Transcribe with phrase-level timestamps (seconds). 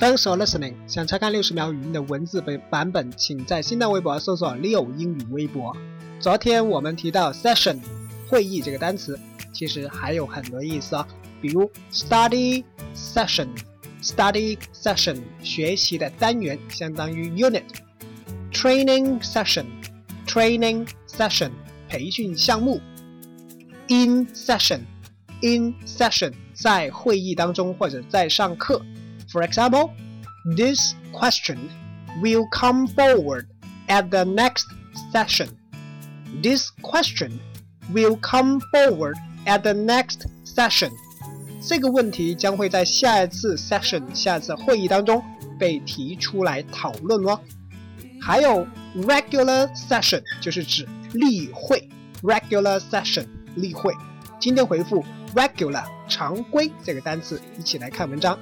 [0.00, 0.72] Thanks for listening。
[0.86, 5.76] 想查看六十秒语音的文字本版本，请在新浪微博搜索六英语微博。
[6.18, 7.78] 昨天我们提到 session
[8.26, 9.20] 会议这个单词，
[9.52, 11.06] 其实还有很多意思哦，
[11.42, 13.48] 比如 study session。
[14.02, 17.64] Study session 学习的单元相当于 unit。
[18.50, 19.66] Training session
[20.26, 21.50] training session
[21.90, 22.80] 培训项目。
[23.88, 24.80] In session
[25.42, 28.80] in session 在会议当中或者在上课。
[29.31, 29.91] For example,
[30.55, 31.69] this question
[32.21, 33.47] will come forward
[33.87, 34.65] at the next
[35.11, 35.49] session.
[36.41, 37.39] This question
[37.93, 40.91] will come forward at the next session.
[41.67, 45.23] 这个问题将会在下一次 session 下次会议当中
[45.57, 47.39] 被提出来讨论哦。
[48.21, 51.89] 还有 regular session 就是指例会，
[52.21, 53.25] regular session
[53.55, 53.93] 例会。
[54.39, 55.03] 今天回复
[55.33, 58.37] regular 常规这个单词，一起来看文章。